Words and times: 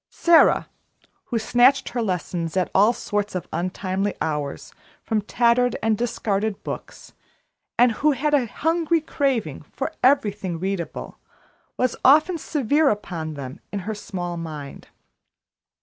Sara, 0.09 0.67
who 1.25 1.37
snatched 1.37 1.89
her 1.89 2.01
lessons 2.01 2.57
at 2.57 2.71
all 2.73 2.91
sorts 2.91 3.35
of 3.35 3.47
untimely 3.53 4.15
hours 4.19 4.73
from 5.03 5.21
tattered 5.21 5.75
and 5.83 5.95
discarded 5.95 6.63
books, 6.63 7.13
and 7.77 7.91
who 7.91 8.13
had 8.13 8.33
a 8.33 8.47
hungry 8.47 8.99
craving 8.99 9.61
for 9.61 9.93
everything 10.01 10.57
readable, 10.59 11.19
was 11.77 11.95
often 12.03 12.39
severe 12.39 12.89
upon 12.89 13.35
them 13.35 13.59
in 13.71 13.81
her 13.85 13.93
small 13.93 14.37
mind. 14.37 14.87